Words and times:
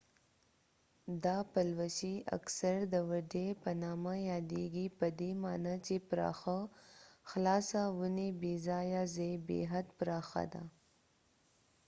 دا 1.23 1.37
پلوشې 1.53 2.15
اکثرا 2.37 2.83
د 2.93 2.95
وډي 3.09 3.47
په 3.63 3.69
نامه 3.83 4.13
یادېږي 4.31 4.87
پدې 4.99 5.31
معنی 5.43 5.75
چې 5.85 5.95
پراخه 6.09 6.59
خلاصه 7.29 7.81
ونې 7.97 8.29
بې 8.41 8.53
ځایه 8.67 9.01
ځای 9.15 9.33
بې 9.47 9.61
حد 9.71 9.87
پراخه 9.99 10.43
ده 10.53 10.63